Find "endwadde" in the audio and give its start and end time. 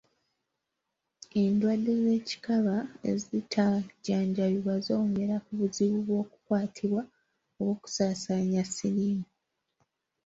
1.41-1.91